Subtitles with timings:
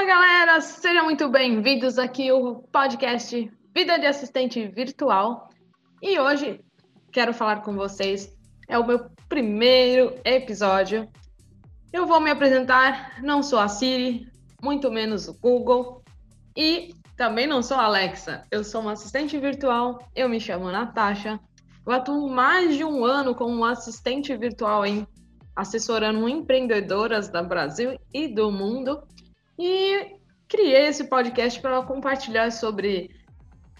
[0.00, 5.50] Fala galera, sejam muito bem-vindos aqui ao podcast Vida de Assistente Virtual.
[6.00, 6.58] E hoje
[7.12, 8.34] quero falar com vocês,
[8.66, 11.06] é o meu primeiro episódio.
[11.92, 14.26] Eu vou me apresentar, não sou a Siri,
[14.62, 16.02] muito menos o Google
[16.56, 18.46] e também não sou a Alexa.
[18.50, 21.38] Eu sou uma assistente virtual, eu me chamo Natasha.
[21.86, 25.06] Eu atuo mais de um ano como assistente virtual em
[25.54, 29.06] assessorando empreendedoras do Brasil e do mundo.
[29.62, 30.16] E
[30.48, 33.10] criei esse podcast para compartilhar sobre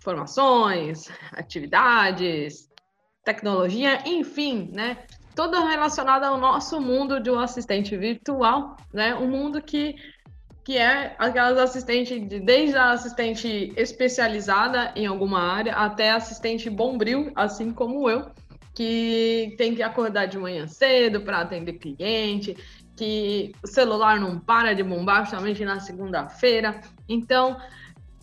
[0.00, 2.70] formações, atividades,
[3.22, 5.04] tecnologia, enfim, né?
[5.34, 9.14] Tudo relacionado ao nosso mundo de um assistente virtual, né?
[9.16, 9.96] Um mundo que,
[10.64, 17.70] que é aquelas assistentes, desde a assistente especializada em alguma área até assistente bombril, assim
[17.70, 18.30] como eu,
[18.74, 22.56] que tem que acordar de manhã cedo para atender cliente,
[22.96, 26.80] que o celular não para de bombar, principalmente na segunda-feira.
[27.08, 27.56] Então,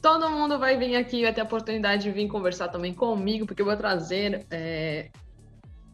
[0.02, 3.62] todo mundo vai vir aqui, vai ter a oportunidade de vir conversar também comigo, porque
[3.62, 5.10] eu vou trazer é,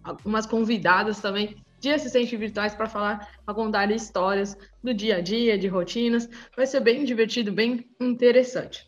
[0.03, 5.57] algumas convidadas também de assistentes virtuais para falar, para contar histórias do dia a dia,
[5.57, 6.27] de rotinas.
[6.55, 8.87] Vai ser bem divertido, bem interessante.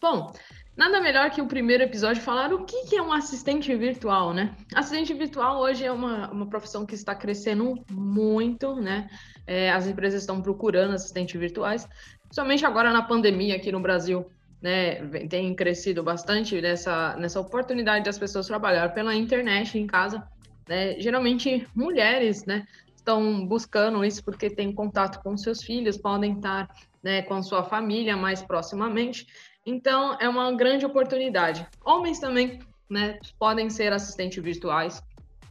[0.00, 0.32] Bom,
[0.78, 4.54] Nada melhor que o primeiro episódio falar o que é um assistente virtual, né?
[4.72, 9.10] Assistente virtual hoje é uma, uma profissão que está crescendo muito, né?
[9.44, 11.88] É, as empresas estão procurando assistentes virtuais,
[12.22, 14.30] principalmente agora na pandemia aqui no Brasil,
[14.62, 15.04] né?
[15.28, 20.22] Tem crescido bastante nessa, nessa oportunidade das pessoas trabalhar pela internet em casa,
[20.68, 20.94] né?
[21.00, 22.64] Geralmente mulheres, né?
[22.94, 26.68] Estão buscando isso porque têm contato com seus filhos, podem estar
[27.02, 29.26] né, com sua família mais proximamente.
[29.64, 31.66] Então, é uma grande oportunidade.
[31.84, 35.02] Homens também, né, podem ser assistentes virtuais,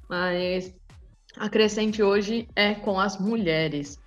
[0.10, 0.74] mas
[1.38, 4.00] a crescente hoje é com as mulheres.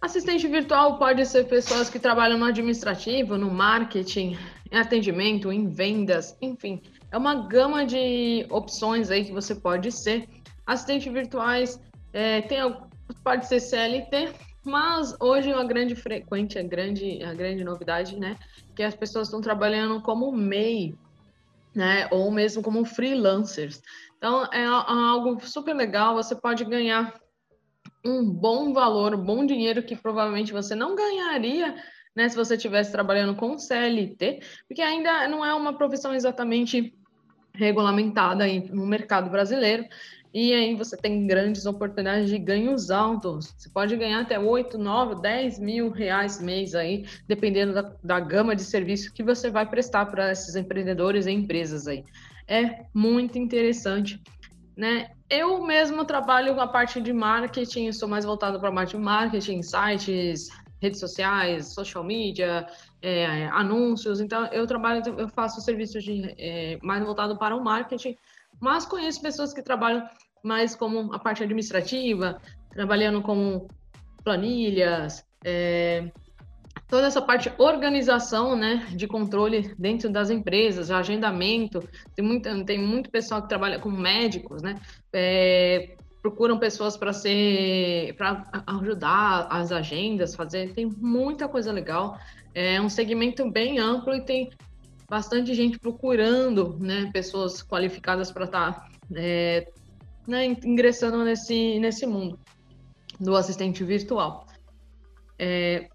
[0.00, 4.38] Assistente virtual pode ser pessoas que trabalham no administrativo, no marketing,
[4.70, 10.28] em atendimento, em vendas, enfim, é uma gama de opções aí que você pode ser.
[10.66, 11.80] Assistente virtuais
[12.12, 12.58] é, tem,
[13.24, 14.34] pode ser CLT,
[14.68, 18.36] mas hoje a grande frequente, a grande, a grande novidade, né,
[18.76, 20.94] que as pessoas estão trabalhando como MEI,
[21.74, 22.08] né?
[22.10, 23.80] Ou mesmo como freelancers.
[24.16, 26.14] Então é algo super legal.
[26.14, 27.14] Você pode ganhar
[28.04, 31.76] um bom valor, um bom dinheiro que provavelmente você não ganharia
[32.16, 36.92] né, se você estivesse trabalhando com CLT, porque ainda não é uma profissão exatamente
[37.54, 39.84] regulamentada no mercado brasileiro.
[40.32, 43.54] E aí você tem grandes oportunidades de ganhos altos.
[43.56, 48.54] Você pode ganhar até 8, 9, 10 mil reais mês aí, dependendo da, da gama
[48.54, 52.04] de serviço que você vai prestar para esses empreendedores e empresas aí.
[52.46, 54.22] É muito interessante,
[54.76, 55.10] né?
[55.30, 59.02] Eu mesmo trabalho com a parte de marketing, sou mais voltado para a parte de
[59.02, 60.48] marketing, sites,
[60.80, 62.66] redes sociais, social media,
[63.02, 64.20] é, anúncios.
[64.20, 68.16] Então, eu trabalho, eu faço serviços de, é, mais voltado para o marketing
[68.60, 70.06] mas conheço pessoas que trabalham
[70.42, 73.66] mais como a parte administrativa, trabalhando com
[74.22, 76.10] planilhas, é,
[76.88, 81.86] toda essa parte organização, né, de controle dentro das empresas, agendamento.
[82.14, 84.76] Tem muito, tem muito pessoal que trabalha com médicos, né,
[85.12, 90.72] é, procuram pessoas para ser, para ajudar as agendas, fazer.
[90.74, 92.18] Tem muita coisa legal.
[92.54, 94.50] É um segmento bem amplo e tem
[95.08, 99.66] bastante gente procurando, né, pessoas qualificadas para estar tá, é,
[100.26, 102.38] né, ingressando nesse, nesse mundo
[103.18, 104.46] do assistente virtual.
[105.38, 105.88] É,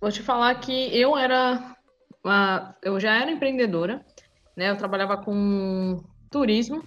[0.00, 1.74] vou te falar que eu era,
[2.22, 4.04] uma, eu já era empreendedora,
[4.54, 6.84] né, eu trabalhava com turismo,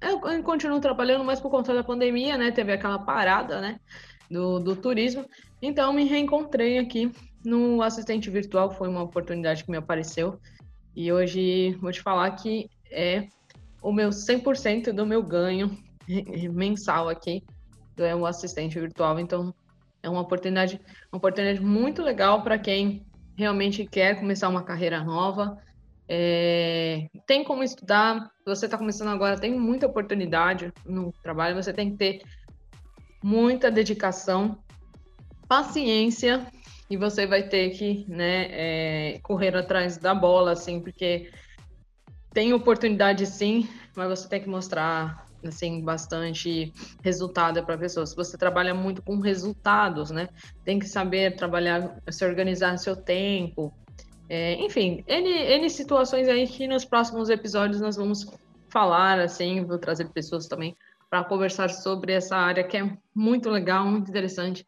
[0.00, 3.80] eu, eu continuo trabalhando, mas por conta da pandemia, né, teve aquela parada, né,
[4.30, 5.24] do, do turismo,
[5.62, 7.10] então me reencontrei aqui
[7.42, 10.38] no assistente virtual, foi uma oportunidade que me apareceu,
[10.98, 13.28] e hoje vou te falar que é
[13.80, 15.78] o meu 100% do meu ganho
[16.52, 17.44] mensal aqui
[18.04, 19.18] é um assistente virtual.
[19.20, 19.54] Então,
[20.02, 20.80] é uma oportunidade,
[21.12, 23.06] uma oportunidade muito legal para quem
[23.36, 25.56] realmente quer começar uma carreira nova.
[26.08, 28.30] É, tem como estudar.
[28.44, 31.54] Você está começando agora, tem muita oportunidade no trabalho.
[31.54, 32.22] Você tem que ter
[33.22, 34.58] muita dedicação,
[35.48, 36.44] paciência
[36.90, 41.30] e você vai ter que né, é, correr atrás da bola, assim, porque
[42.32, 48.04] tem oportunidade sim, mas você tem que mostrar assim bastante resultado para a pessoa.
[48.04, 50.28] Se você trabalha muito com resultados, né,
[50.64, 53.72] tem que saber trabalhar, se organizar seu tempo.
[54.28, 58.26] É, enfim, N, N situações aí que nos próximos episódios nós vamos
[58.68, 60.76] falar, assim, vou trazer pessoas também
[61.08, 64.66] para conversar sobre essa área que é muito legal, muito interessante,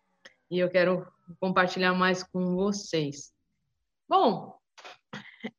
[0.51, 1.07] e eu quero
[1.39, 3.33] compartilhar mais com vocês.
[4.09, 4.59] Bom,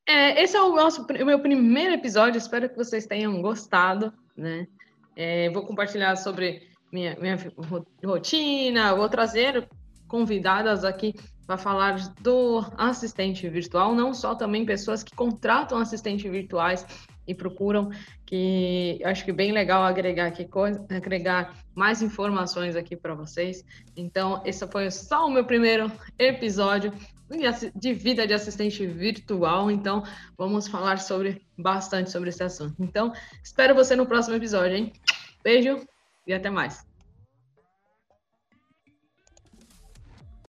[0.05, 4.67] é, esse é o, nosso, o meu primeiro episódio, espero que vocês tenham gostado, né?
[5.15, 7.37] É, vou compartilhar sobre minha, minha
[8.03, 9.67] rotina, vou trazer
[10.11, 11.15] convidadas aqui
[11.47, 16.85] para falar do assistente virtual, não só também pessoas que contratam assistentes virtuais
[17.25, 17.89] e procuram,
[18.25, 20.45] que acho que bem legal agregar aqui
[20.89, 23.63] agregar mais informações aqui para vocês.
[23.95, 26.91] Então, esse foi só o meu primeiro episódio
[27.73, 29.71] de vida de assistente virtual.
[29.71, 30.03] Então,
[30.37, 32.75] vamos falar sobre bastante sobre esse assunto.
[32.79, 34.93] Então, espero você no próximo episódio, hein?
[35.41, 35.85] Beijo
[36.27, 36.90] e até mais.